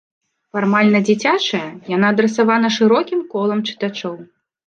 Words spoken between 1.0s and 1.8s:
дзіцячая,